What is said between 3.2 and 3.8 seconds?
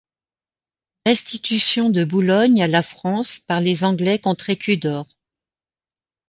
par